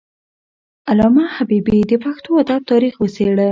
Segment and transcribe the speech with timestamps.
[0.89, 3.49] علامه حبيبي د پښتو ادب تاریخ وڅیړه.